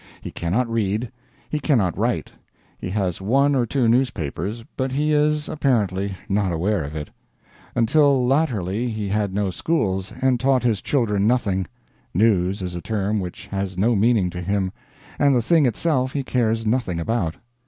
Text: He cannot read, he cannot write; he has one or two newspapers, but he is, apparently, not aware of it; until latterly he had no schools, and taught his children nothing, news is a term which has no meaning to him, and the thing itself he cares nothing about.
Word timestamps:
He 0.19 0.31
cannot 0.31 0.67
read, 0.67 1.11
he 1.47 1.59
cannot 1.59 1.95
write; 1.95 2.31
he 2.79 2.89
has 2.89 3.21
one 3.21 3.53
or 3.53 3.67
two 3.67 3.87
newspapers, 3.87 4.63
but 4.75 4.91
he 4.93 5.13
is, 5.13 5.47
apparently, 5.47 6.17
not 6.27 6.51
aware 6.51 6.83
of 6.83 6.95
it; 6.95 7.11
until 7.75 8.25
latterly 8.25 8.87
he 8.89 9.09
had 9.09 9.31
no 9.31 9.51
schools, 9.51 10.11
and 10.19 10.39
taught 10.39 10.63
his 10.63 10.81
children 10.81 11.27
nothing, 11.27 11.67
news 12.15 12.63
is 12.63 12.73
a 12.73 12.81
term 12.81 13.19
which 13.19 13.45
has 13.51 13.77
no 13.77 13.95
meaning 13.95 14.31
to 14.31 14.41
him, 14.41 14.71
and 15.19 15.35
the 15.35 15.39
thing 15.43 15.67
itself 15.67 16.13
he 16.13 16.23
cares 16.23 16.65
nothing 16.65 16.99
about. 16.99 17.35